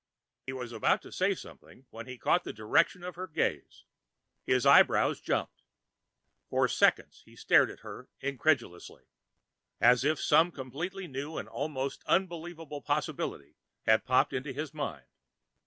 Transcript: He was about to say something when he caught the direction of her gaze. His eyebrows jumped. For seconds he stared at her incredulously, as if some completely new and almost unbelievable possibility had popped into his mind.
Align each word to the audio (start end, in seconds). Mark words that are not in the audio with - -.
He 0.47 0.51
was 0.53 0.71
about 0.71 1.03
to 1.03 1.11
say 1.11 1.35
something 1.35 1.85
when 1.91 2.07
he 2.07 2.17
caught 2.17 2.43
the 2.43 2.51
direction 2.53 3.03
of 3.03 3.13
her 3.13 3.27
gaze. 3.27 3.85
His 4.47 4.65
eyebrows 4.65 5.21
jumped. 5.21 5.61
For 6.49 6.67
seconds 6.67 7.21
he 7.23 7.35
stared 7.35 7.69
at 7.69 7.81
her 7.81 8.09
incredulously, 8.19 9.03
as 9.79 10.03
if 10.03 10.19
some 10.19 10.51
completely 10.51 11.05
new 11.07 11.37
and 11.37 11.47
almost 11.47 12.03
unbelievable 12.07 12.81
possibility 12.81 13.57
had 13.83 14.03
popped 14.03 14.33
into 14.33 14.51
his 14.53 14.73
mind. 14.73 15.05